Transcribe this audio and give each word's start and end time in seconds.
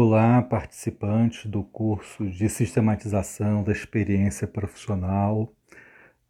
Olá, 0.00 0.40
participantes 0.40 1.46
do 1.46 1.64
curso 1.64 2.30
de 2.30 2.48
sistematização 2.48 3.64
da 3.64 3.72
experiência 3.72 4.46
profissional. 4.46 5.52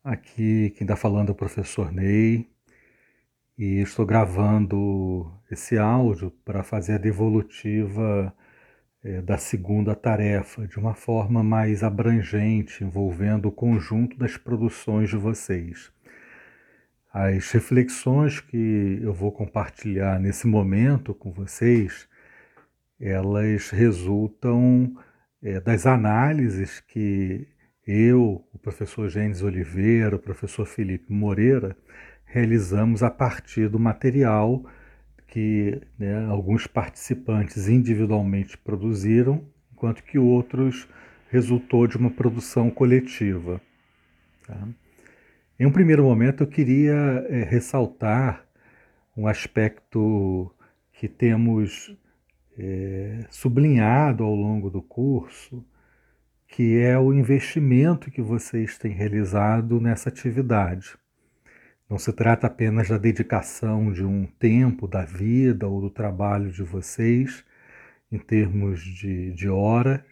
Aqui 0.03 0.71
quem 0.71 0.87
está 0.87 0.97
falando 0.97 1.29
é 1.29 1.33
o 1.33 1.35
professor 1.35 1.93
Ney 1.93 2.49
e 3.59 3.81
estou 3.83 4.07
gravando 4.07 5.31
esse 5.51 5.77
áudio 5.77 6.31
para 6.47 6.63
fazer 6.63 6.95
a 6.95 6.99
devolutiva 6.99 8.35
é, 9.05 9.21
da 9.21 9.37
segunda 9.37 9.95
tarefa 9.95 10.67
de 10.67 10.79
uma 10.79 10.95
forma 10.95 11.43
mais 11.43 11.83
abrangente, 11.83 12.83
envolvendo 12.83 13.49
o 13.49 13.53
conjunto 13.53 14.17
das 14.17 14.39
produções 14.39 15.11
de 15.11 15.17
vocês. 15.19 15.93
As 17.13 17.51
reflexões 17.51 18.41
que 18.41 18.99
eu 19.03 19.13
vou 19.13 19.31
compartilhar 19.31 20.19
nesse 20.19 20.47
momento 20.47 21.13
com 21.15 21.31
vocês 21.31 22.09
elas 23.01 23.71
resultam 23.71 24.97
é, 25.43 25.61
das 25.61 25.87
análises 25.87 26.81
que 26.81 27.47
eu, 27.87 28.45
o 28.53 28.59
professor 28.59 29.09
Gênesis 29.09 29.43
Oliveira, 29.43 30.17
o 30.17 30.19
professor 30.19 30.67
Felipe 30.67 31.13
Moreira, 31.13 31.77
realizamos 32.25 33.03
a 33.03 33.11
partir 33.11 33.69
do 33.69 33.79
material 33.79 34.65
que 35.27 35.81
né, 35.99 36.27
alguns 36.27 36.67
participantes 36.67 37.69
individualmente 37.69 38.59
produziram, 38.59 39.45
enquanto 39.73 40.03
que 40.03 40.19
outros 40.19 40.89
resultou 41.31 41.87
de 41.87 41.97
uma 41.97 42.11
produção 42.11 42.71
coletiva. 42.71 43.61
Tá? 44.47 44.69
Em 45.59 45.67
um 45.67 45.73
primeiro 45.73 46.05
momento, 46.05 46.43
eu 46.43 46.47
queria 46.47 46.95
é, 47.29 47.43
ressaltar 47.43 48.45
um 49.17 49.27
aspecto 49.27 50.55
que 50.93 51.09
temos 51.09 51.97
é, 52.59 53.25
sublinhado 53.31 54.25
ao 54.25 54.35
longo 54.35 54.69
do 54.69 54.83
curso, 54.83 55.65
que 56.49 56.79
é 56.79 56.99
o 56.99 57.13
investimento 57.13 58.11
que 58.11 58.21
vocês 58.21 58.77
têm 58.77 58.93
realizado 58.93 59.81
nessa 59.81 60.09
atividade. 60.09 60.97
Não 61.89 61.99
se 61.99 62.13
trata 62.13 62.47
apenas 62.49 62.89
da 62.89 62.99
dedicação 62.99 63.93
de 63.93 64.05
um 64.05 64.27
tempo 64.27 64.89
da 64.89 65.05
vida 65.05 65.67
ou 65.69 65.81
do 65.81 65.89
trabalho 65.91 66.51
de 66.51 66.63
vocês, 66.63 67.45
em 68.11 68.19
termos 68.19 68.83
de, 68.83 69.33
de 69.33 69.49
horas, 69.49 70.03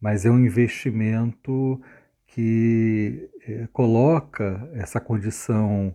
mas 0.00 0.26
é 0.26 0.30
um 0.30 0.38
investimento 0.38 1.80
que 2.26 3.30
é, 3.46 3.66
coloca 3.72 4.68
essa 4.74 5.00
condição 5.00 5.94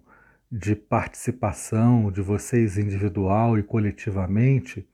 de 0.52 0.76
participação 0.76 2.12
de 2.12 2.22
vocês 2.22 2.78
individual 2.78 3.58
e 3.58 3.64
coletivamente 3.64 4.88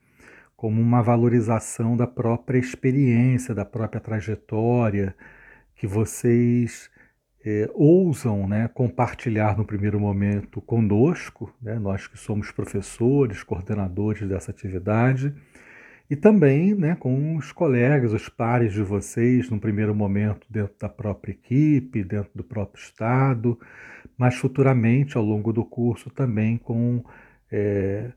como 0.59 0.81
uma 0.81 1.01
valorização 1.01 1.95
da 1.95 2.05
própria 2.05 2.59
experiência, 2.59 3.55
da 3.55 3.63
própria 3.63 4.01
trajetória, 4.01 5.15
que 5.73 5.87
vocês 5.87 6.89
é, 7.45 7.69
ousam 7.73 8.45
né, 8.45 8.67
compartilhar 8.67 9.57
no 9.57 9.63
primeiro 9.63 9.97
momento 10.01 10.59
conosco, 10.59 11.49
né, 11.61 11.79
nós 11.79 12.07
que 12.07 12.17
somos 12.17 12.51
professores, 12.51 13.41
coordenadores 13.41 14.27
dessa 14.27 14.51
atividade, 14.51 15.33
e 16.09 16.15
também 16.17 16.75
né, 16.75 16.93
com 16.93 17.37
os 17.37 17.53
colegas, 17.53 18.11
os 18.11 18.27
pares 18.27 18.73
de 18.73 18.83
vocês, 18.83 19.49
no 19.49 19.61
primeiro 19.61 19.95
momento 19.95 20.45
dentro 20.49 20.75
da 20.77 20.89
própria 20.89 21.31
equipe, 21.31 22.03
dentro 22.03 22.31
do 22.35 22.43
próprio 22.43 22.83
Estado, 22.83 23.57
mas 24.17 24.35
futuramente, 24.35 25.15
ao 25.15 25.23
longo 25.23 25.53
do 25.53 25.63
curso, 25.63 26.09
também 26.09 26.57
com 26.57 27.01
é, 27.49 28.11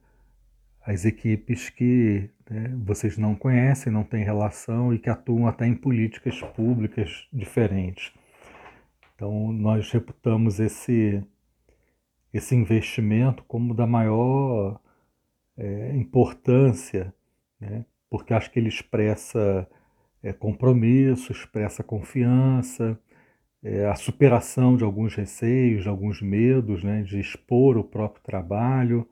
as 0.85 1.05
equipes 1.05 1.71
que 1.71 2.29
né, 2.51 2.75
vocês 2.85 3.17
não 3.17 3.35
conhecem, 3.35 3.93
não 3.93 4.05
têm 4.05 4.25
relação 4.25 4.93
e 4.93 4.99
que 4.99 5.09
atuam 5.09 5.47
até 5.47 5.67
em 5.67 5.75
políticas 5.75 6.41
públicas 6.55 7.27
diferentes. 7.33 8.13
Então, 9.15 9.53
nós 9.53 9.91
reputamos 9.91 10.59
esse, 10.59 11.23
esse 12.35 12.55
investimento 12.55 13.45
como 13.45 13.75
da 13.75 13.87
maior 13.87 14.81
é, 15.57 15.97
importância, 15.97 17.15
né, 17.61 17.85
porque 18.11 18.35
acho 18.35 18.51
que 18.51 18.59
ele 18.59 18.69
expressa 18.69 19.69
é, 20.23 20.33
compromisso, 20.33 21.31
expressa 21.31 21.83
confiança, 21.83 22.99
é, 23.63 23.87
a 23.87 23.95
superação 23.95 24.77
de 24.77 24.83
alguns 24.83 25.15
receios, 25.15 25.85
de 25.85 25.89
alguns 25.89 26.21
medos, 26.21 26.83
né, 26.83 27.03
de 27.03 27.21
expor 27.21 27.79
o 27.79 27.85
próprio 27.85 28.23
trabalho? 28.25 29.09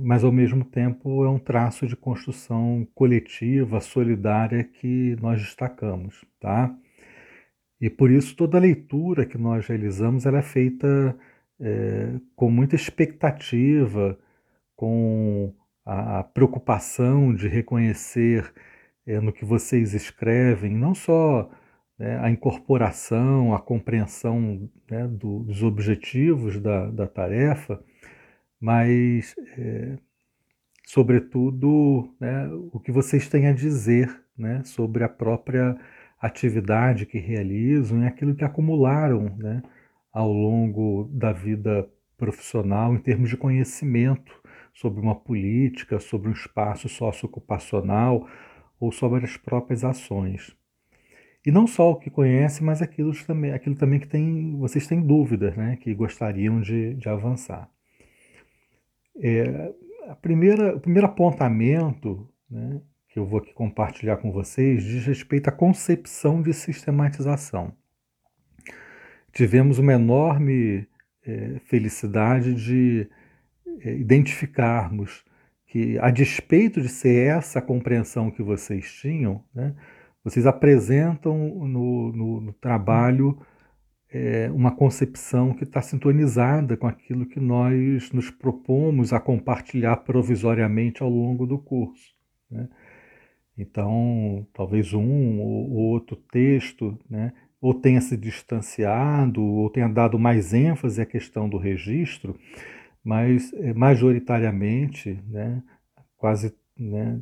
Mas 0.00 0.24
ao 0.24 0.32
mesmo 0.32 0.64
tempo 0.64 1.24
é 1.24 1.30
um 1.30 1.38
traço 1.38 1.86
de 1.86 1.94
construção 1.94 2.86
coletiva, 2.94 3.80
solidária 3.80 4.64
que 4.64 5.16
nós 5.20 5.40
destacamos, 5.40 6.24
tá? 6.40 6.74
E 7.80 7.88
por 7.88 8.10
isso 8.10 8.34
toda 8.36 8.58
leitura 8.58 9.24
que 9.24 9.38
nós 9.38 9.66
realizamos 9.66 10.26
ela 10.26 10.38
é 10.38 10.42
feita 10.42 11.16
é, 11.60 12.14
com 12.34 12.50
muita 12.50 12.74
expectativa, 12.74 14.18
com 14.74 15.54
a, 15.86 16.20
a 16.20 16.24
preocupação 16.24 17.34
de 17.34 17.48
reconhecer 17.48 18.52
é, 19.06 19.20
no 19.20 19.32
que 19.32 19.44
vocês 19.44 19.94
escrevem, 19.94 20.76
não 20.76 20.94
só 20.94 21.50
né, 21.98 22.18
a 22.20 22.30
incorporação, 22.30 23.54
a 23.54 23.60
compreensão 23.60 24.68
né, 24.90 25.06
do, 25.08 25.40
dos 25.44 25.62
objetivos 25.62 26.60
da, 26.60 26.90
da 26.90 27.06
tarefa, 27.06 27.82
mas, 28.60 29.34
é, 29.56 29.96
sobretudo, 30.86 32.14
né, 32.20 32.48
o 32.72 32.80
que 32.80 32.92
vocês 32.92 33.28
têm 33.28 33.46
a 33.46 33.52
dizer 33.52 34.22
né, 34.36 34.62
sobre 34.64 35.04
a 35.04 35.08
própria 35.08 35.76
atividade 36.20 37.06
que 37.06 37.18
realizam 37.18 38.02
e 38.02 38.06
aquilo 38.06 38.34
que 38.34 38.44
acumularam 38.44 39.36
né, 39.36 39.62
ao 40.12 40.32
longo 40.32 41.08
da 41.12 41.32
vida 41.32 41.88
profissional 42.16 42.94
em 42.94 42.98
termos 42.98 43.30
de 43.30 43.36
conhecimento 43.36 44.34
sobre 44.74 45.00
uma 45.00 45.14
política, 45.14 46.00
sobre 46.00 46.28
um 46.28 46.32
espaço 46.32 46.88
socioocupacional 46.88 48.28
ou 48.80 48.92
sobre 48.92 49.24
as 49.24 49.36
próprias 49.36 49.84
ações. 49.84 50.56
E 51.46 51.50
não 51.50 51.66
só 51.66 51.92
o 51.92 51.96
que 51.96 52.10
conhece, 52.10 52.62
mas 52.62 52.82
aquilo 52.82 53.12
também, 53.24 53.52
aquilo 53.52 53.76
também 53.76 54.00
que 54.00 54.08
tem, 54.08 54.56
vocês 54.58 54.86
têm 54.86 55.00
dúvidas, 55.00 55.56
né, 55.56 55.76
que 55.76 55.94
gostariam 55.94 56.60
de, 56.60 56.94
de 56.94 57.08
avançar. 57.08 57.70
É, 59.20 59.72
a 60.08 60.14
primeira, 60.14 60.76
o 60.76 60.80
primeiro 60.80 61.06
apontamento 61.06 62.28
né, 62.50 62.80
que 63.08 63.18
eu 63.18 63.26
vou 63.26 63.40
aqui 63.40 63.52
compartilhar 63.52 64.16
com 64.18 64.30
vocês 64.30 64.82
diz 64.82 65.04
respeito 65.04 65.48
à 65.48 65.52
concepção 65.52 66.40
de 66.40 66.52
sistematização. 66.52 67.72
Tivemos 69.32 69.78
uma 69.78 69.92
enorme 69.92 70.86
é, 71.24 71.60
felicidade 71.66 72.54
de 72.54 73.08
é, 73.80 73.94
identificarmos 73.94 75.24
que, 75.66 75.98
a 75.98 76.10
despeito 76.10 76.80
de 76.80 76.88
ser 76.88 77.28
essa 77.28 77.60
compreensão 77.60 78.30
que 78.30 78.42
vocês 78.42 78.90
tinham, 78.92 79.44
né, 79.54 79.74
vocês 80.24 80.46
apresentam 80.46 81.36
no, 81.66 82.12
no, 82.12 82.40
no 82.40 82.52
trabalho 82.54 83.38
é, 84.10 84.50
uma 84.50 84.70
concepção 84.70 85.52
que 85.52 85.64
está 85.64 85.82
sintonizada 85.82 86.76
com 86.76 86.86
aquilo 86.86 87.26
que 87.26 87.38
nós 87.38 88.10
nos 88.12 88.30
propomos 88.30 89.12
a 89.12 89.20
compartilhar 89.20 89.96
provisoriamente 89.98 91.02
ao 91.02 91.10
longo 91.10 91.46
do 91.46 91.58
curso. 91.58 92.14
Né? 92.50 92.68
Então, 93.56 94.46
talvez 94.54 94.94
um 94.94 95.40
ou 95.40 95.70
outro 95.72 96.16
texto, 96.16 96.96
né, 97.10 97.32
ou 97.60 97.74
tenha 97.74 98.00
se 98.00 98.16
distanciado, 98.16 99.42
ou 99.42 99.68
tenha 99.68 99.88
dado 99.88 100.16
mais 100.16 100.54
ênfase 100.54 101.02
à 101.02 101.06
questão 101.06 101.48
do 101.48 101.58
registro, 101.58 102.38
mas 103.02 103.52
é, 103.54 103.74
majoritariamente, 103.74 105.20
né, 105.26 105.60
quase 106.16 106.54
né, 106.78 107.20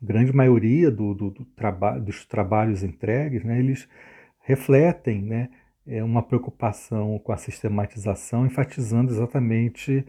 grande 0.00 0.34
maioria 0.34 0.90
do, 0.90 1.14
do, 1.14 1.30
do 1.30 1.44
traba 1.44 1.98
dos 1.98 2.24
trabalhos 2.24 2.82
entregues, 2.82 3.44
né, 3.44 3.58
eles 3.58 3.86
refletem 4.40 5.22
né, 5.22 5.50
é 5.86 6.02
uma 6.02 6.22
preocupação 6.22 7.18
com 7.18 7.32
a 7.32 7.36
sistematização, 7.36 8.46
enfatizando 8.46 9.12
exatamente 9.12 10.04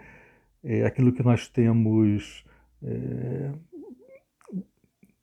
é, 0.63 0.85
aquilo 0.85 1.11
que 1.11 1.23
nós 1.23 1.47
temos 1.47 2.45
é, 2.83 3.51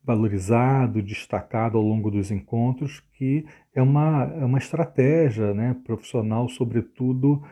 valorizado, 0.04 1.02
destacado 1.02 1.78
ao 1.78 1.84
longo 1.84 2.10
dos 2.10 2.30
encontros, 2.30 3.00
que 3.14 3.46
é 3.74 3.80
uma, 3.80 4.24
é 4.24 4.44
uma 4.44 4.58
estratégia 4.58 5.54
né, 5.54 5.76
profissional, 5.84 6.48
sobretudo 6.48 7.42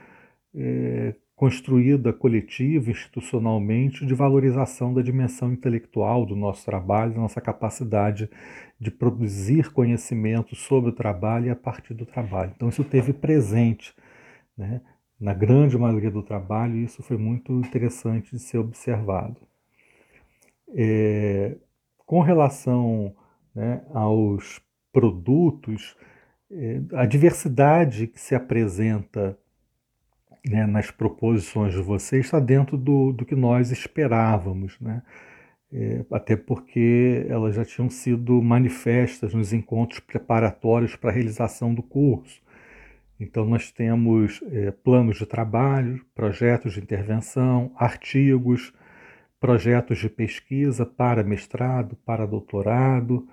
é, 0.55 1.15
construída 1.41 2.13
coletiva, 2.13 2.91
institucionalmente, 2.91 4.05
de 4.05 4.13
valorização 4.13 4.93
da 4.93 5.01
dimensão 5.01 5.51
intelectual 5.51 6.27
do 6.27 6.37
nosso 6.37 6.67
trabalho, 6.67 7.15
da 7.15 7.21
nossa 7.21 7.41
capacidade 7.41 8.29
de 8.79 8.91
produzir 8.91 9.73
conhecimento 9.73 10.55
sobre 10.55 10.91
o 10.91 10.93
trabalho 10.93 11.47
e 11.47 11.51
a 11.51 11.57
partir 11.57 11.95
do 11.95 12.05
trabalho. 12.05 12.53
Então, 12.55 12.69
isso 12.69 12.85
teve 12.85 13.15
presente 13.15 13.95
né, 14.55 14.83
na 15.19 15.33
grande 15.33 15.79
maioria 15.79 16.11
do 16.11 16.23
trabalho 16.23 16.77
e 16.77 16.85
isso 16.85 17.03
foi 17.03 17.17
muito 17.17 17.55
interessante 17.55 18.33
de 18.33 18.39
ser 18.39 18.59
observado. 18.59 19.41
É, 20.75 21.57
com 22.05 22.21
relação 22.21 23.17
né, 23.55 23.83
aos 23.95 24.61
produtos, 24.93 25.97
é, 26.51 26.83
a 26.93 27.07
diversidade 27.07 28.09
que 28.09 28.21
se 28.21 28.35
apresenta 28.35 29.39
né, 30.47 30.67
nas 30.67 30.91
proposições 30.91 31.73
de 31.73 31.81
vocês 31.81 32.27
está 32.27 32.41
dentro 32.41 32.77
do, 32.77 33.13
do 33.13 33.25
que 33.25 33.35
nós 33.35 33.71
esperávamos, 33.71 34.79
né? 34.81 35.03
É, 35.73 36.05
até 36.11 36.37
porque 36.37 37.25
elas 37.29 37.55
já 37.55 37.65
tinham 37.65 37.89
sido 37.89 38.43
manifestas 38.43 39.33
nos 39.33 39.53
encontros 39.53 40.01
preparatórios 40.01 40.97
para 40.97 41.11
a 41.11 41.13
realização 41.13 41.73
do 41.73 41.83
curso. 41.83 42.43
Então, 43.21 43.45
nós 43.45 43.71
temos 43.71 44.41
é, 44.51 44.73
planos 44.73 45.19
de 45.19 45.27
trabalho, 45.27 46.05
projetos 46.13 46.73
de 46.73 46.81
intervenção, 46.81 47.71
artigos, 47.77 48.73
projetos 49.39 49.99
de 49.99 50.09
pesquisa 50.09 50.85
para 50.85 51.23
mestrado, 51.23 51.97
para 52.05 52.27
doutorado, 52.27 53.29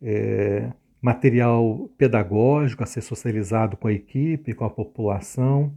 é, 0.00 0.72
material 1.02 1.90
pedagógico 1.98 2.82
a 2.82 2.86
ser 2.86 3.02
socializado 3.02 3.76
com 3.76 3.88
a 3.88 3.92
equipe, 3.92 4.54
com 4.54 4.64
a 4.64 4.70
população, 4.70 5.74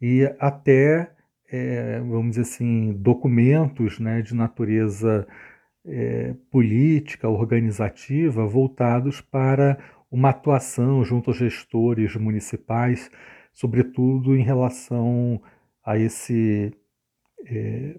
e 0.00 0.24
até, 0.38 1.10
é, 1.50 2.00
vamos 2.00 2.30
dizer 2.30 2.42
assim, 2.42 2.92
documentos 2.94 3.98
né, 3.98 4.22
de 4.22 4.34
natureza 4.34 5.26
é, 5.84 6.34
política, 6.50 7.28
organizativa, 7.28 8.46
voltados 8.46 9.20
para 9.20 9.78
uma 10.10 10.30
atuação 10.30 11.04
junto 11.04 11.30
aos 11.30 11.38
gestores 11.38 12.14
municipais, 12.16 13.10
sobretudo 13.52 14.36
em 14.36 14.42
relação 14.42 15.40
a 15.84 15.98
esse, 15.98 16.72
é, 17.46 17.98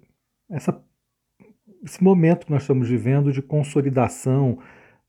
essa, 0.49 0.83
esse 1.83 2.03
momento 2.03 2.45
que 2.45 2.51
nós 2.51 2.63
estamos 2.63 2.89
vivendo 2.89 3.31
de 3.31 3.41
consolidação 3.41 4.59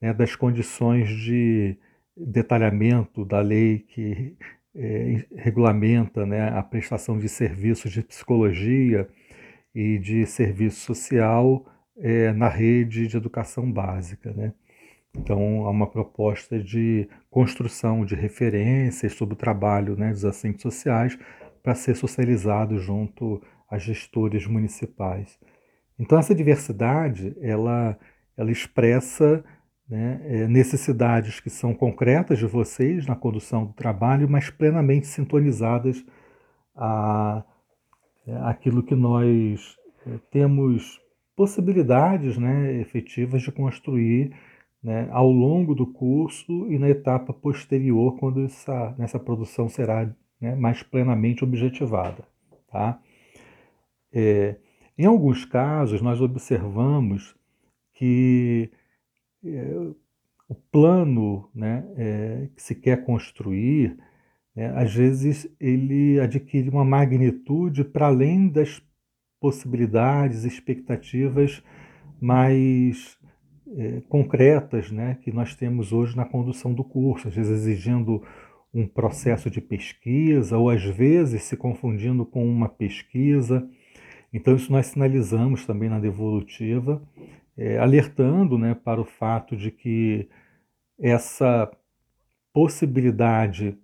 né, 0.01 0.13
das 0.13 0.37
condições 0.37 1.09
de 1.09 1.77
detalhamento 2.17 3.25
da 3.25 3.41
lei 3.41 3.81
que 3.81 4.37
é, 4.75 5.25
regulamenta 5.37 6.25
né, 6.27 6.49
a 6.51 6.63
prestação 6.63 7.19
de 7.19 7.29
serviços 7.29 7.93
de 7.93 8.03
psicologia 8.03 9.09
e 9.75 9.99
de 9.99 10.27
serviço 10.27 10.81
social 10.81 11.65
é, 11.99 12.33
na 12.33 12.49
rede 12.49 13.07
de 13.07 13.17
educação 13.17 13.71
básica. 13.71 14.33
Né? 14.33 14.53
Então, 15.17 15.67
há 15.67 15.71
uma 15.71 15.87
proposta 15.87 16.59
de 16.63 17.09
construção 17.31 18.05
de 18.05 18.15
referências 18.15 19.13
sobre 19.15 19.35
o 19.35 19.39
trabalho 19.39 19.97
né, 19.97 20.11
dos 20.11 20.25
assistentes 20.25 20.63
sociais 20.63 21.19
para 21.63 21.75
ser 21.75 21.97
socializado 21.97 22.79
junto 22.79 23.43
a 23.71 23.79
gestores 23.79 24.47
municipais. 24.47 25.39
Então, 25.99 26.19
essa 26.19 26.35
diversidade 26.35 27.37
ela, 27.41 27.99
ela 28.37 28.51
expressa 28.51 29.45
né, 29.89 30.21
é, 30.25 30.49
necessidades 30.49 31.41
que 31.41 31.49
são 31.49 31.73
concretas 31.75 32.39
de 32.39 32.47
vocês 32.47 33.07
na 33.07 33.17
condução 33.17 33.65
do 33.65 33.73
trabalho, 33.73 34.29
mas 34.29 34.51
plenamente 34.51 35.07
sintonizadas 35.07 36.05
a, 36.77 37.43
é, 38.27 38.37
aquilo 38.43 38.83
que 38.83 38.95
nós 38.95 39.77
é, 40.07 40.19
temos 40.31 41.01
possibilidades 41.35 42.37
né, 42.37 42.75
efetivas 42.81 43.43
de 43.43 43.51
construir 43.51 44.35
né, 44.83 45.09
ao 45.11 45.31
longo 45.31 45.75
do 45.75 45.87
curso 45.87 46.71
e 46.71 46.79
na 46.79 46.89
etapa 46.89 47.33
posterior, 47.33 48.17
quando 48.19 48.45
essa, 48.45 48.95
essa 48.99 49.19
produção 49.19 49.69
será 49.69 50.09
né, 50.41 50.55
mais 50.55 50.83
plenamente 50.83 51.43
objetivada. 51.43 52.25
Tá? 52.71 53.01
É, 54.13 54.57
em 54.97 55.07
alguns 55.07 55.45
casos, 55.45 56.03
nós 56.03 56.21
observamos 56.21 57.35
que 57.95 58.71
é, 59.45 59.93
o 60.49 60.55
plano 60.55 61.49
né, 61.55 61.85
é, 61.97 62.49
que 62.57 62.63
se 62.63 62.75
quer 62.75 63.05
construir, 63.05 63.97
né, 64.55 64.73
às 64.75 64.95
vezes 64.95 65.49
ele 65.61 66.19
adquire 66.21 66.69
uma 66.69 66.85
magnitude 66.85 67.85
para 67.85 68.07
além 68.07 68.49
das 68.49 68.83
possibilidades, 69.41 70.45
expectativas 70.45 71.63
mais 72.21 73.17
é, 73.77 74.01
concretas 74.09 74.91
né, 74.91 75.19
que 75.23 75.31
nós 75.31 75.55
temos 75.55 75.93
hoje 75.93 76.17
na 76.17 76.25
condução 76.25 76.73
do 76.73 76.83
curso, 76.83 77.29
às 77.29 77.35
vezes 77.35 77.53
exigindo 77.53 78.23
um 78.73 78.87
processo 78.87 79.51
de 79.51 79.61
pesquisa, 79.61 80.59
ou 80.59 80.71
às 80.71 80.83
vezes 80.85 81.43
se 81.43 81.57
confundindo 81.57 82.25
com 82.25 82.47
uma 82.47 82.69
pesquisa. 82.69 83.69
Então, 84.33 84.55
isso 84.55 84.71
nós 84.71 84.87
sinalizamos 84.87 85.65
também 85.65 85.89
na 85.89 85.99
devolutiva, 85.99 87.03
é, 87.59 87.77
alertando 87.79 88.57
né, 88.57 88.75
para 88.75 89.01
o 89.01 89.05
fato 89.05 89.57
de 89.57 89.73
que 89.73 90.29
essa 90.99 91.69
possibilidade 92.53 93.77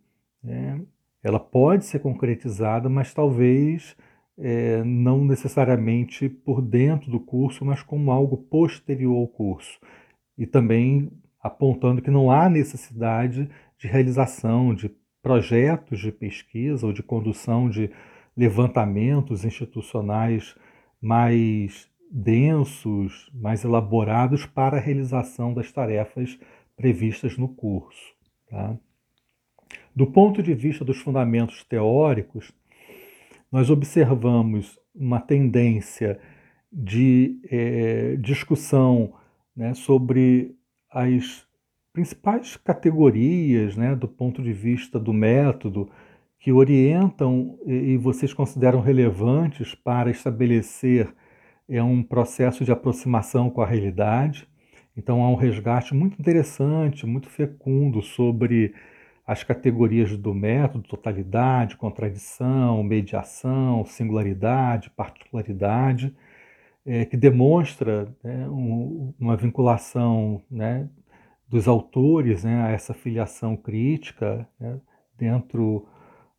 né, 0.43 0.81
ela 1.23 1.41
pode 1.41 1.85
ser 1.85 1.99
concretizada, 1.99 2.89
mas 2.89 3.13
talvez 3.13 3.97
é, 4.39 4.83
não 4.85 5.25
necessariamente 5.25 6.29
por 6.29 6.63
dentro 6.63 7.11
do 7.11 7.19
curso, 7.19 7.65
mas 7.65 7.83
como 7.83 8.13
algo 8.13 8.37
posterior 8.37 9.17
ao 9.17 9.27
curso. 9.27 9.81
E 10.39 10.47
também 10.47 11.11
apontando 11.41 12.01
que 12.01 12.11
não 12.11 12.31
há 12.31 12.49
necessidade 12.49 13.51
de 13.77 13.89
realização 13.89 14.75
de 14.75 14.91
projetos 15.23 16.01
de 16.01 16.13
pesquisa 16.13 16.87
ou 16.87 16.93
de 16.93 17.03
condução 17.03 17.69
de 17.69 17.91
levantamentos 18.37 19.45
institucionais 19.45 20.55
mais 21.01 21.89
densos, 22.17 23.29
mais 23.35 23.65
elaborados 23.65 24.47
para 24.47 24.77
a 24.77 24.81
realização 24.81 25.53
das 25.53 25.73
tarefas 25.73 26.39
previstas 26.77 27.37
no 27.37 27.49
curso. 27.49 28.15
Tá? 28.49 28.79
Do 29.97 30.07
ponto 30.07 30.41
de 30.41 30.55
vista 30.55 30.85
dos 30.85 30.99
fundamentos 30.99 31.65
teóricos, 31.65 32.53
nós 33.51 33.69
observamos 33.69 34.79
uma 34.95 35.21
tendência 35.21 36.21
de 36.73 37.41
é, 37.51 38.17
discussão 38.17 39.15
né, 39.57 39.75
sobre 39.75 40.55
as 40.89 41.45
principais 41.93 42.57
categorias 42.57 43.77
né, 43.77 43.97
do 43.97 44.07
ponto 44.07 44.41
de 44.41 44.53
vista 44.53 45.01
do 45.01 45.13
método 45.13 45.91
que 46.39 46.53
orientam 46.53 47.59
e 47.67 47.97
vocês 47.97 48.33
consideram 48.33 48.81
relevantes 48.81 49.75
para 49.75 50.11
estabelecer 50.11 51.13
é 51.69 51.83
um 51.83 52.03
processo 52.03 52.65
de 52.65 52.73
aproximação 52.73 53.51
com 53.51 53.61
a 53.61 53.67
realidade. 53.67 54.49
Então 54.97 55.23
há 55.23 55.31
um 55.31 55.35
resgate 55.35 55.95
muito 55.95 56.19
interessante, 56.21 57.07
muito 57.07 57.29
fecundo 57.29 58.03
sobre 58.03 58.75
as 59.27 59.43
categorias 59.43 60.17
do 60.17 60.35
método, 60.35 60.87
totalidade, 60.87 61.77
contradição, 61.77 62.83
mediação, 62.83 63.85
singularidade, 63.87 64.91
particularidade, 64.91 66.15
é, 66.85 67.07
que 67.07 67.17
demonstra 67.17 68.15
né, 68.23 68.47
um, 68.49 69.15
uma 69.19 69.37
vinculação 69.37 70.43
né, 70.51 70.89
dos 71.49 71.67
autores 71.67 72.45
né, 72.45 72.65
a 72.65 72.71
essa 72.71 72.93
filiação 72.93 73.57
crítica 73.57 74.47
né, 74.61 74.79
dentro 75.17 75.89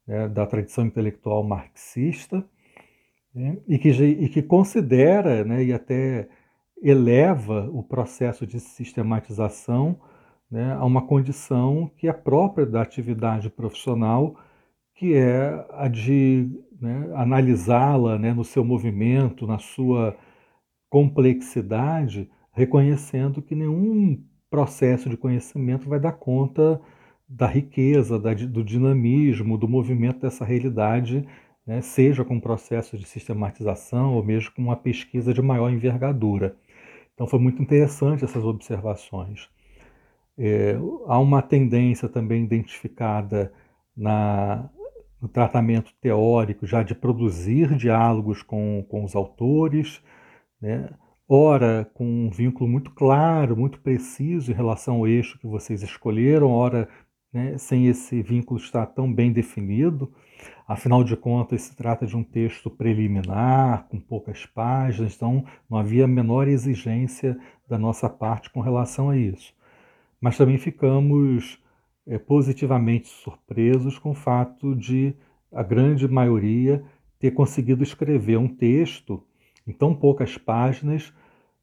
né, 0.08 0.28
da 0.28 0.46
tradição 0.46 0.86
intelectual 0.86 1.44
marxista 1.44 2.46
né, 3.36 3.58
e, 3.68 3.78
que, 3.78 3.90
e 3.90 4.30
que 4.30 4.42
considera 4.42 5.44
né, 5.44 5.64
e 5.64 5.74
até 5.74 6.30
eleva 6.82 7.70
o 7.72 7.84
processo 7.84 8.48
de 8.48 8.60
sistematização 8.60 10.00
né, 10.50 10.74
a 10.74 10.86
uma 10.86 11.06
condição 11.06 11.92
que 11.98 12.08
é 12.08 12.14
própria 12.14 12.66
da 12.66 12.82
atividade 12.82 13.50
profissional, 13.50 14.36
que 14.94 15.14
é 15.14 15.66
a 15.72 15.88
de 15.88 16.50
né, 16.80 17.12
analisá-la 17.16 18.18
né, 18.18 18.34
no 18.34 18.44
seu 18.44 18.64
movimento, 18.64 19.46
na 19.46 19.58
sua 19.58 20.16
complexidade, 20.90 22.30
reconhecendo 22.54 23.42
que 23.42 23.56
nenhum 23.56 24.24
processo 24.50 25.10
de 25.10 25.18
conhecimento 25.18 25.90
vai 25.90 26.00
dar 26.00 26.14
conta 26.14 26.80
da 27.28 27.48
riqueza, 27.48 28.18
da, 28.20 28.34
do 28.34 28.64
dinamismo, 28.64 29.58
do 29.58 29.68
movimento 29.68 30.22
dessa 30.22 30.46
realidade, 30.46 31.28
né, 31.66 31.82
seja 31.82 32.24
com 32.24 32.36
um 32.36 32.40
processo 32.40 32.98
de 32.98 33.06
sistematização 33.06 34.14
ou 34.16 34.24
mesmo 34.24 34.52
com 34.54 34.62
uma 34.62 34.76
pesquisa 34.76 35.34
de 35.34 35.42
maior 35.42 35.70
envergadura. 35.72 36.56
Então 37.14 37.28
foi 37.28 37.40
muito 37.40 37.62
interessante 37.62 38.24
essas 38.24 38.44
observações. 38.44 39.50
É, 40.38 40.76
há 41.08 41.18
uma 41.20 41.42
tendência 41.42 42.10
também 42.10 42.44
identificada 42.44 43.54
na, 43.96 44.70
no 45.22 45.30
tratamento 45.30 45.94
teórico 46.02 46.68
já 46.68 46.84
de 46.84 46.94
produzir 46.94 47.76
diálogos 47.76 48.44
com, 48.44 48.86
com 48.90 49.04
os 49.04 49.16
autores, 49.16 50.02
né? 50.62 50.90
ora 51.28 51.90
com 51.94 52.06
um 52.06 52.30
vínculo 52.30 52.70
muito 52.70 52.92
claro, 52.92 53.58
muito 53.58 53.80
preciso 53.80 54.52
em 54.52 54.56
relação 54.56 54.98
ao 54.98 55.08
eixo 55.08 55.40
que 55.40 55.48
vocês 55.48 55.82
escolheram, 55.82 56.52
ora 56.52 56.88
né, 57.36 57.58
sem 57.58 57.88
esse 57.88 58.22
vínculo 58.22 58.58
estar 58.58 58.86
tão 58.86 59.14
bem 59.14 59.30
definido. 59.30 60.10
Afinal 60.66 61.04
de 61.04 61.18
contas, 61.18 61.64
se 61.64 61.76
trata 61.76 62.08
de 62.08 62.16
um 62.16 62.24
texto 62.24 62.70
preliminar, 62.70 63.90
com 63.90 64.00
poucas 64.00 64.46
páginas, 64.46 65.16
então 65.16 65.44
não 65.70 65.78
havia 65.78 66.06
a 66.06 66.08
menor 66.08 66.48
exigência 66.48 67.38
da 67.68 67.78
nossa 67.78 68.08
parte 68.10 68.50
com 68.50 68.62
relação 68.62 69.10
a 69.10 69.18
isso. 69.18 69.54
Mas 70.22 70.38
também 70.38 70.58
ficamos 70.58 71.62
é, 72.08 72.18
positivamente 72.18 73.10
surpresos 73.10 74.00
com 74.00 74.12
o 74.12 74.16
fato 74.16 74.74
de 74.74 75.14
a 75.52 75.62
grande 75.62 76.08
maioria 76.08 76.86
ter 77.20 77.32
conseguido 77.32 77.84
escrever 77.84 78.38
um 78.38 78.48
texto 78.48 79.22
em 79.68 79.74
tão 79.74 79.94
poucas 79.94 80.38
páginas, 80.38 81.14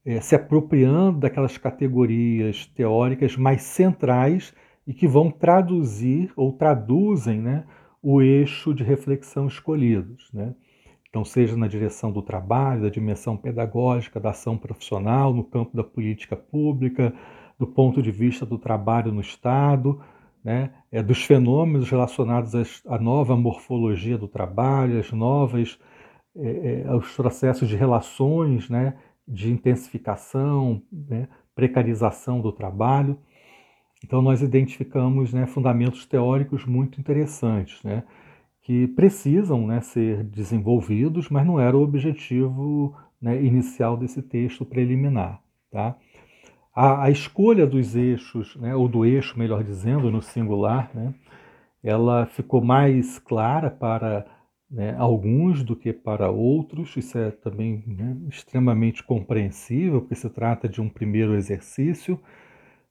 é, 0.04 0.20
se 0.20 0.34
apropriando 0.34 1.20
daquelas 1.20 1.56
categorias 1.56 2.66
teóricas 2.66 3.38
mais 3.38 3.62
centrais 3.62 4.52
e 4.86 4.92
que 4.92 5.06
vão 5.06 5.30
traduzir 5.30 6.32
ou 6.36 6.52
traduzem 6.52 7.40
né, 7.40 7.64
o 8.02 8.20
eixo 8.20 8.74
de 8.74 8.82
reflexão 8.82 9.46
escolhidos. 9.46 10.30
Né? 10.32 10.54
Então, 11.08 11.24
seja 11.24 11.56
na 11.56 11.68
direção 11.68 12.10
do 12.10 12.22
trabalho, 12.22 12.82
da 12.82 12.88
dimensão 12.88 13.36
pedagógica, 13.36 14.18
da 14.18 14.30
ação 14.30 14.56
profissional, 14.56 15.32
no 15.32 15.44
campo 15.44 15.76
da 15.76 15.84
política 15.84 16.34
pública, 16.34 17.12
do 17.58 17.66
ponto 17.66 18.02
de 18.02 18.10
vista 18.10 18.44
do 18.44 18.58
trabalho 18.58 19.12
no 19.12 19.20
Estado, 19.20 20.00
né? 20.42 20.72
é, 20.90 21.02
dos 21.02 21.22
fenômenos 21.22 21.88
relacionados 21.88 22.82
à 22.86 22.98
nova 22.98 23.36
morfologia 23.36 24.18
do 24.18 24.26
trabalho, 24.26 24.98
às 24.98 25.12
novas, 25.12 25.78
é, 26.34 26.82
é, 26.84 26.88
aos 26.88 27.14
processos 27.14 27.68
de 27.68 27.76
relações, 27.76 28.68
né? 28.68 28.94
de 29.28 29.52
intensificação, 29.52 30.82
né? 30.90 31.28
precarização 31.54 32.40
do 32.40 32.50
trabalho. 32.50 33.18
Então, 34.04 34.20
nós 34.20 34.42
identificamos 34.42 35.32
né, 35.32 35.46
fundamentos 35.46 36.04
teóricos 36.06 36.64
muito 36.64 37.00
interessantes, 37.00 37.82
né, 37.82 38.02
que 38.62 38.86
precisam 38.88 39.66
né, 39.66 39.80
ser 39.80 40.24
desenvolvidos, 40.24 41.28
mas 41.28 41.46
não 41.46 41.58
era 41.58 41.76
o 41.76 41.82
objetivo 41.82 42.96
né, 43.20 43.42
inicial 43.42 43.96
desse 43.96 44.22
texto 44.22 44.64
preliminar. 44.64 45.40
Tá? 45.70 45.96
A, 46.74 47.04
a 47.04 47.10
escolha 47.10 47.66
dos 47.66 47.94
eixos, 47.94 48.56
né, 48.56 48.74
ou 48.74 48.88
do 48.88 49.04
eixo, 49.04 49.38
melhor 49.38 49.62
dizendo, 49.62 50.10
no 50.10 50.22
singular, 50.22 50.90
né, 50.94 51.14
ela 51.82 52.26
ficou 52.26 52.62
mais 52.62 53.18
clara 53.18 53.70
para 53.70 54.24
alguns 54.96 55.62
do 55.62 55.76
que 55.76 55.92
para 55.92 56.30
outros. 56.30 56.96
Isso 56.96 57.18
é 57.18 57.30
também 57.30 57.84
extremamente 58.28 59.02
compreensível, 59.02 60.00
porque 60.00 60.14
se 60.14 60.30
trata 60.30 60.68
de 60.68 60.80
um 60.80 60.88
primeiro 60.88 61.34
exercício, 61.34 62.18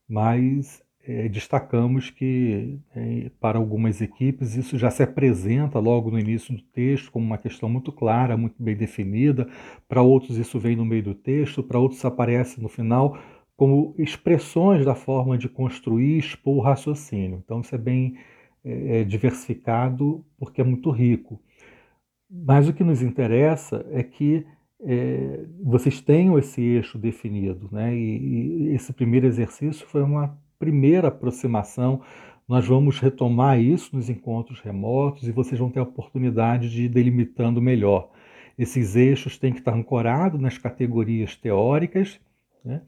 mas 0.08 0.84
é, 1.08 1.28
destacamos 1.28 2.10
que 2.12 2.80
é, 2.96 3.32
para 3.40 3.58
algumas 3.58 4.02
equipes 4.02 4.56
isso 4.56 4.78
já 4.78 4.92
se 4.92 5.02
apresenta 5.02 5.80
logo 5.80 6.12
no 6.12 6.20
início 6.20 6.56
do 6.56 6.62
texto 6.62 7.12
como 7.12 7.26
uma 7.26 7.38
questão 7.38 7.68
muito 7.68 7.92
clara, 7.92 8.38
muito 8.38 8.62
bem 8.62 8.76
definida. 8.76 9.48
Para 9.88 10.02
outros 10.02 10.38
isso 10.38 10.60
vem 10.60 10.76
no 10.76 10.86
meio 10.86 11.04
do 11.04 11.16
texto, 11.16 11.64
para 11.64 11.80
outros 11.80 12.04
aparece 12.06 12.62
no 12.62 12.70
final 12.70 13.18
como 13.58 13.94
expressões 13.98 14.86
da 14.86 14.96
forma 14.96 15.38
de 15.38 15.48
construir, 15.50 16.18
expor 16.18 16.58
o 16.58 16.62
raciocínio. 16.62 17.42
Então 17.44 17.62
isso 17.62 17.74
é 17.74 17.78
bem 17.78 18.16
é, 18.64 19.02
é 19.02 19.04
diversificado 19.04 20.24
porque 20.38 20.62
é 20.62 20.64
muito 20.64 20.92
rico. 20.92 21.40
Mas 22.30 22.70
o 22.70 22.74
que 22.74 22.84
nos 22.84 23.02
interessa 23.02 23.86
é 23.92 24.04
que 24.04 24.46
é, 24.84 25.46
vocês 25.62 26.02
tenham 26.02 26.40
esse 26.40 26.62
eixo 26.62 26.98
definido, 26.98 27.70
né? 27.72 27.96
E, 27.96 28.70
e 28.70 28.76
esse 28.76 28.94
primeiro 28.94 29.28
exercício 29.28 29.86
foi 29.88 30.02
uma 30.02 30.40
primeira 30.62 31.08
aproximação. 31.08 32.02
Nós 32.48 32.68
vamos 32.68 33.00
retomar 33.00 33.60
isso 33.60 33.96
nos 33.96 34.12
encontros 34.12 34.62
remotos 34.62 35.28
e 35.28 35.32
vocês 35.32 35.60
vão 35.60 35.72
ter 35.72 35.80
a 35.80 35.84
oportunidade 35.84 36.70
de 36.70 36.84
ir 36.84 36.90
delimitando 36.90 37.60
melhor. 37.60 38.12
Esses 38.60 38.96
eixos 38.96 39.40
têm 39.40 39.52
que 39.52 39.60
estar 39.60 39.74
ancorados 39.74 40.40
nas 40.40 40.60
categorias 40.60 41.36
teóricas 41.36 42.20
né? 42.64 42.82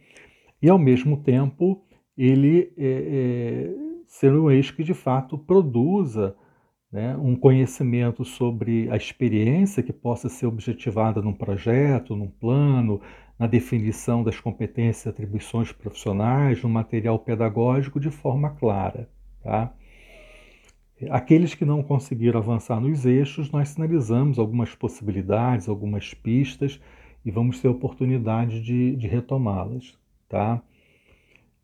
e, 0.61 0.69
ao 0.69 0.77
mesmo 0.77 1.17
tempo, 1.17 1.81
ele 2.15 2.71
é, 2.77 2.85
é, 2.85 4.03
ser 4.05 4.31
um 4.33 4.51
eixo 4.51 4.75
que 4.75 4.83
de 4.83 4.93
fato 4.93 5.35
produza 5.35 6.35
né, 6.91 7.17
um 7.17 7.35
conhecimento 7.35 8.23
sobre 8.23 8.87
a 8.91 8.95
experiência 8.95 9.81
que 9.81 9.91
possa 9.91 10.29
ser 10.29 10.45
objetivada 10.45 11.23
num 11.23 11.33
projeto, 11.33 12.15
num 12.15 12.29
plano, 12.29 13.01
na 13.37 13.47
definição 13.47 14.23
das 14.23 14.39
competências 14.39 15.05
e 15.05 15.09
atribuições 15.09 15.71
profissionais, 15.71 16.61
no 16.61 16.69
material 16.69 17.17
pedagógico 17.19 17.99
de 17.99 18.09
forma 18.09 18.51
clara. 18.51 19.09
Tá? 19.41 19.73
Aqueles 21.09 21.53
que 21.53 21.65
não 21.65 21.83
conseguiram 21.83 22.39
avançar 22.39 22.79
nos 22.79 23.05
eixos, 23.05 23.51
nós 23.51 23.69
sinalizamos 23.69 24.39
algumas 24.39 24.73
possibilidades, 24.75 25.67
algumas 25.67 26.13
pistas 26.13 26.79
e 27.25 27.31
vamos 27.31 27.59
ter 27.59 27.67
oportunidade 27.67 28.61
de, 28.61 28.95
de 28.95 29.07
retomá-las. 29.07 29.97
Tá? 30.29 30.61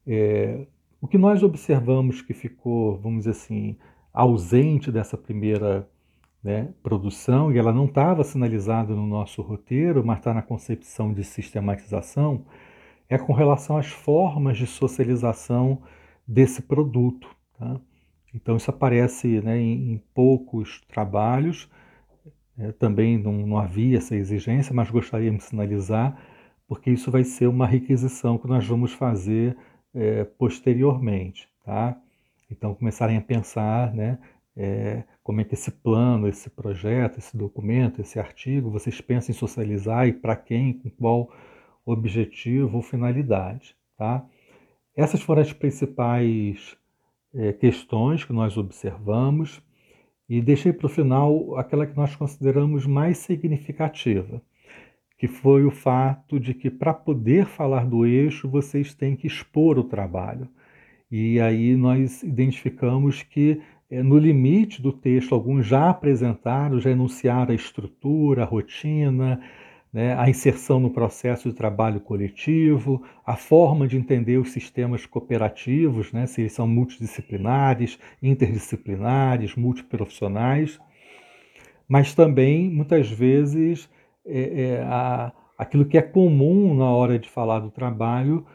É, 0.06 0.66
o 1.00 1.08
que 1.08 1.18
nós 1.18 1.44
observamos 1.44 2.22
que 2.22 2.34
ficou, 2.34 2.98
vamos 2.98 3.20
dizer 3.20 3.32
assim, 3.32 3.78
ausente 4.12 4.92
dessa 4.92 5.18
primeira 5.18 5.88
né, 6.44 6.74
produção, 6.82 7.52
e 7.52 7.58
ela 7.58 7.74
não 7.74 7.86
estava 7.86 8.24
sinalizada 8.24 8.94
no 8.94 9.06
nosso 9.06 9.42
roteiro, 9.42 10.06
mas 10.06 10.20
está 10.20 10.34
na 10.34 10.42
concepção 10.42 11.14
de 11.14 11.24
sistematização, 11.24 12.46
é 13.10 13.18
com 13.18 13.34
relação 13.34 13.78
às 13.78 13.88
formas 13.88 14.58
de 14.58 14.68
socialização 14.68 15.82
desse 16.28 16.62
produto. 16.62 17.28
Tá? 17.58 17.80
Então, 18.34 18.56
isso 18.56 18.70
aparece 18.70 19.42
né, 19.42 19.58
em, 19.60 19.94
em, 19.94 20.04
poucos 20.14 20.82
trabalhos, 20.88 21.70
é, 22.58 22.72
também 22.74 23.18
não, 23.18 23.34
não, 23.48 23.58
havia 23.58 23.98
essa 23.98 24.16
exigência, 24.16 24.74
mas 24.74 24.92
gostaríamos 24.92 25.44
de 25.44 25.50
sinalizar, 25.50 26.22
porque 26.68 26.92
isso 26.92 27.10
vai 27.10 27.24
ser 27.24 27.48
uma 27.48 27.66
requisição 27.66 28.38
que 28.38 28.48
nós 28.48 28.66
vamos 28.68 28.94
fazer 28.94 29.58
é, 29.94 30.24
posteriormente. 30.24 31.50
Tá? 31.66 31.98
Então, 32.52 32.76
começarem 32.76 33.18
a 33.18 33.22
pensar 33.22 33.94
né, 33.94 34.20
é, 34.56 35.04
como 35.24 35.42
é 35.42 35.44
que 35.44 35.54
esse 35.54 35.72
plano, 35.72 36.28
esse 36.28 36.50
projeto, 36.50 37.18
esse 37.18 37.38
documento, 37.38 38.02
esse 38.02 38.20
artigo, 38.20 38.70
vocês 38.70 39.00
pensam 39.02 39.34
em 39.34 39.38
socializar 39.38 40.08
e 40.08 40.14
para 40.14 40.36
quem, 40.36 40.74
com 40.74 40.90
qual 40.90 41.32
objetivo 41.86 42.78
ou 42.78 42.82
finalidade. 42.82 43.76
Tá? 43.98 44.26
Essas 44.96 45.22
foram 45.22 45.42
as 45.42 45.54
principais 45.54 46.78
é, 47.34 47.54
questões 47.54 48.24
que 48.24 48.34
nós 48.34 48.58
observamos 48.58 49.62
e 50.28 50.42
deixei 50.42 50.72
para 50.72 50.86
o 50.86 50.90
final 50.90 51.58
aquela 51.58 51.88
que 51.88 51.96
nós 51.96 52.16
consideramos 52.16 52.86
mais 52.86 53.18
significativa, 53.18 54.42
que 55.18 55.28
foi 55.28 55.66
o 55.66 55.72
fato 55.72 56.40
de 56.40 56.54
que 56.54 56.70
para 56.70 56.94
poder 56.94 57.46
falar 57.46 57.86
do 57.86 58.06
eixo 58.06 58.48
vocês 58.48 58.94
têm 58.94 59.16
que 59.16 59.28
expor 59.28 59.80
o 59.80 59.84
trabalho. 59.84 60.48
E 61.12 61.40
aí 61.40 61.76
nós 61.76 62.22
identificamos 62.22 63.24
que 63.24 63.60
é, 63.90 64.04
no 64.04 64.18
limite 64.18 64.82
do 64.82 64.92
texto, 64.92 65.34
alguns 65.34 65.66
já 65.66 65.90
apresentaram, 65.90 66.80
já 66.80 66.92
enunciaram 66.92 67.52
a 67.52 67.56
estrutura, 67.56 68.44
a 68.44 68.46
rotina, 68.46 69.42
né, 69.92 70.16
a 70.20 70.30
inserção 70.30 70.80
no 70.80 70.92
processo 70.92 71.50
de 71.50 71.56
trabalho 71.56 72.00
coletivo, 72.00 73.02
a 73.26 73.36
forma 73.36 73.88
de 73.88 73.98
entender 73.98 74.38
os 74.38 74.52
sistemas 74.52 75.06
cooperativos, 75.06 76.12
né, 76.14 76.28
se 76.28 76.42
eles 76.42 76.54
são 76.54 76.68
multidisciplinares, 76.68 77.98
interdisciplinares, 78.22 79.56
multiprofissionais, 79.56 80.80
mas 81.88 82.14
também, 82.14 82.70
muitas 82.70 83.10
vezes, 83.10 83.90
é, 84.24 84.62
é, 84.62 84.84
a, 84.84 85.32
aquilo 85.58 85.86
que 85.86 85.98
é 85.98 86.02
comum 86.04 86.76
na 86.76 86.86
hora 86.86 87.18
de 87.18 87.28
falar 87.28 87.60
do 87.60 87.72
trabalho, 87.72 88.46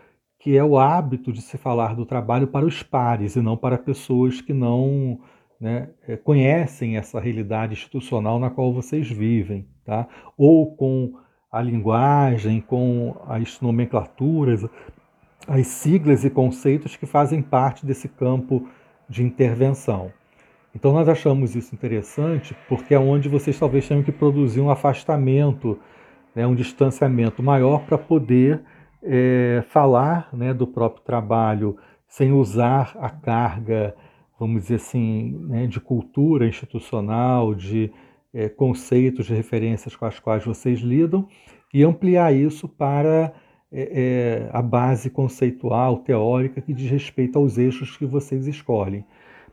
que 0.44 0.58
é 0.58 0.62
o 0.62 0.78
hábito 0.78 1.32
de 1.32 1.40
se 1.40 1.56
falar 1.56 1.96
do 1.96 2.04
trabalho 2.04 2.46
para 2.46 2.66
os 2.66 2.82
pares 2.82 3.34
e 3.34 3.40
não 3.40 3.56
para 3.56 3.78
pessoas 3.78 4.42
que 4.42 4.52
não 4.52 5.18
né, 5.58 5.88
é, 6.06 6.18
conhecem 6.18 6.98
essa 6.98 7.18
realidade 7.18 7.72
institucional 7.72 8.38
na 8.38 8.50
qual 8.50 8.70
vocês 8.70 9.10
vivem, 9.10 9.66
tá? 9.86 10.06
ou 10.36 10.76
com 10.76 11.14
a 11.50 11.62
linguagem, 11.62 12.60
com 12.60 13.16
as 13.26 13.58
nomenclaturas, 13.62 14.66
as 15.48 15.66
siglas 15.66 16.26
e 16.26 16.28
conceitos 16.28 16.94
que 16.94 17.06
fazem 17.06 17.40
parte 17.40 17.86
desse 17.86 18.06
campo 18.06 18.68
de 19.08 19.22
intervenção. 19.22 20.12
Então 20.74 20.92
nós 20.92 21.08
achamos 21.08 21.56
isso 21.56 21.74
interessante 21.74 22.54
porque 22.68 22.94
é 22.94 22.98
onde 22.98 23.30
vocês 23.30 23.58
talvez 23.58 23.88
tenham 23.88 24.02
que 24.02 24.12
produzir 24.12 24.60
um 24.60 24.68
afastamento, 24.68 25.80
né, 26.34 26.46
um 26.46 26.54
distanciamento 26.54 27.42
maior 27.42 27.86
para 27.86 27.96
poder 27.96 28.62
é, 29.04 29.62
falar 29.68 30.28
né, 30.32 30.54
do 30.54 30.66
próprio 30.66 31.04
trabalho 31.04 31.76
sem 32.08 32.32
usar 32.32 32.96
a 33.00 33.10
carga, 33.10 33.94
vamos 34.38 34.62
dizer 34.62 34.76
assim, 34.76 35.36
né, 35.48 35.66
de 35.66 35.80
cultura 35.80 36.46
institucional, 36.46 37.54
de 37.54 37.92
é, 38.32 38.48
conceitos, 38.48 39.26
de 39.26 39.34
referências 39.34 39.94
com 39.94 40.06
as 40.06 40.18
quais 40.18 40.44
vocês 40.44 40.80
lidam, 40.80 41.28
e 41.72 41.82
ampliar 41.82 42.32
isso 42.32 42.68
para 42.68 43.32
é, 43.72 44.48
é 44.50 44.50
a 44.52 44.62
base 44.62 45.10
conceitual, 45.10 45.98
teórica, 45.98 46.60
que 46.60 46.72
diz 46.72 46.90
respeito 46.90 47.38
aos 47.38 47.58
eixos 47.58 47.96
que 47.96 48.06
vocês 48.06 48.46
escolhem. 48.46 49.04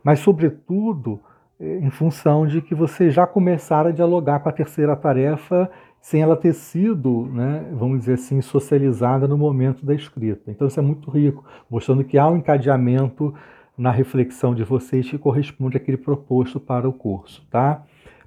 mas, 0.03 0.19
sobretudo, 0.19 1.19
é, 1.59 1.77
em 1.77 1.89
função 1.89 2.47
de 2.47 2.61
que 2.61 2.73
você 2.73 3.11
já 3.11 3.27
começaram 3.27 3.89
a 3.89 3.93
dialogar 3.93 4.39
com 4.39 4.49
a 4.49 4.51
terceira 4.51 4.95
tarefa 4.95 5.69
sem 6.01 6.21
ela 6.21 6.35
ter 6.35 6.53
sido, 6.53 7.27
né, 7.27 7.63
vamos 7.73 7.99
dizer 7.99 8.13
assim, 8.13 8.41
socializada 8.41 9.27
no 9.27 9.37
momento 9.37 9.85
da 9.85 9.93
escrita. 9.93 10.49
Então 10.49 10.67
isso 10.67 10.79
é 10.79 10.83
muito 10.83 11.11
rico, 11.11 11.45
mostrando 11.69 12.03
que 12.03 12.17
há 12.17 12.27
um 12.27 12.37
encadeamento 12.37 13.33
na 13.77 13.91
reflexão 13.91 14.53
de 14.55 14.63
vocês 14.63 15.09
que 15.09 15.17
corresponde 15.17 15.77
àquele 15.77 15.97
proposto 15.97 16.59
para 16.59 16.89
o 16.89 16.93
curso, 16.93 17.45
tá? 17.49 17.83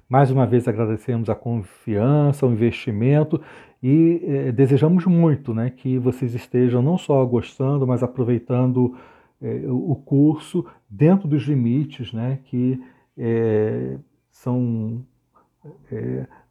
Mais 0.07 0.31
uma 0.31 0.45
vez 0.45 0.67
agradecemos 0.67 1.29
a 1.29 1.35
confiança, 1.35 2.45
o 2.45 2.51
investimento 2.51 3.41
e 3.83 4.21
eh, 4.23 4.51
desejamos 4.51 5.05
muito 5.05 5.53
né, 5.53 5.69
que 5.69 5.97
vocês 5.97 6.33
estejam 6.33 6.81
não 6.81 6.97
só 6.97 7.23
gostando, 7.25 7.85
mas 7.85 8.03
aproveitando 8.03 8.95
eh, 9.41 9.63
o 9.67 9.95
curso 9.95 10.65
dentro 10.89 11.27
dos 11.27 11.43
limites 11.43 12.13
né, 12.13 12.39
que 12.45 12.81
eh, 13.17 13.97
são 14.29 15.03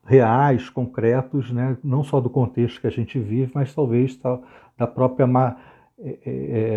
reais, 0.04 0.68
concretos, 0.68 1.50
né, 1.50 1.76
não 1.82 2.04
só 2.04 2.20
do 2.20 2.28
contexto 2.28 2.80
que 2.80 2.86
a 2.86 2.90
gente 2.90 3.18
vive, 3.18 3.50
mas 3.54 3.74
talvez 3.74 4.18
da 4.76 4.86
própria 4.86 5.26
ma 5.26 5.56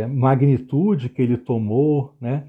magnitude 0.10 1.10
que 1.10 1.22
ele 1.22 1.38
tomou 1.38 2.16
né, 2.22 2.46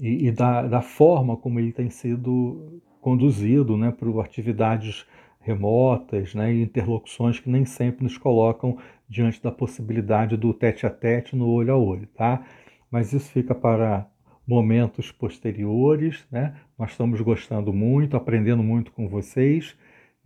e, 0.00 0.28
e 0.28 0.30
da, 0.30 0.62
da 0.62 0.80
forma 0.80 1.36
como 1.36 1.58
ele 1.58 1.72
tem 1.72 1.90
sido 1.90 2.80
conduzido 3.00 3.76
né, 3.76 3.90
por 3.90 4.20
atividades 4.20 5.06
remotas 5.40 6.34
né, 6.34 6.52
e 6.52 6.62
interlocuções 6.62 7.38
que 7.38 7.50
nem 7.50 7.64
sempre 7.64 8.04
nos 8.04 8.16
colocam 8.16 8.78
diante 9.08 9.42
da 9.42 9.52
possibilidade 9.52 10.36
do 10.36 10.54
tete 10.54 10.86
a 10.86 10.90
tete 10.90 11.36
no 11.36 11.48
olho 11.48 11.72
a 11.72 11.76
olho. 11.76 12.06
Tá? 12.08 12.44
Mas 12.90 13.12
isso 13.12 13.30
fica 13.30 13.54
para 13.54 14.06
momentos 14.46 15.12
posteriores. 15.12 16.26
Né? 16.30 16.54
Nós 16.78 16.92
estamos 16.92 17.20
gostando 17.20 17.72
muito, 17.72 18.16
aprendendo 18.16 18.62
muito 18.62 18.90
com 18.92 19.08
vocês 19.08 19.76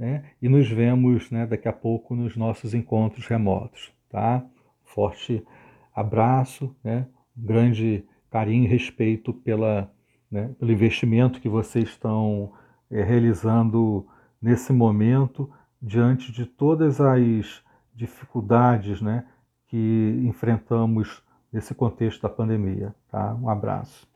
né? 0.01 0.25
e 0.41 0.49
nos 0.49 0.67
vemos 0.67 1.31
né, 1.31 1.47
daqui 1.47 1.69
a 1.69 1.73
pouco 1.75 2.17
nos 2.17 2.35
nossos 2.35 2.73
encontros 2.73 3.27
remotos. 3.27 3.93
Tá? 4.09 4.43
Forte 4.83 5.45
abraço, 5.95 6.75
né? 6.83 7.07
um 7.37 7.45
grande 7.45 8.03
carinho 8.31 8.65
e 8.65 8.67
respeito 8.67 9.35
pela, 9.35 9.93
né, 10.31 10.55
pelo 10.59 10.73
investimento 10.73 11.39
que 11.39 11.51
vocês 11.51 11.91
estão 11.91 12.51
é, 12.91 13.03
realizando 13.03 14.07
nesse 14.41 14.73
momento, 14.73 15.51
diante 15.83 16.33
de 16.33 16.47
todas 16.47 16.99
as 16.99 17.63
dificuldades 17.95 19.03
né, 19.03 19.27
que 19.67 20.23
enfrentamos 20.25 21.23
nesse 21.53 21.75
contexto 21.75 22.23
da 22.23 22.29
pandemia. 22.31 22.95
Tá? 23.11 23.35
Um 23.35 23.51
abraço. 23.51 24.10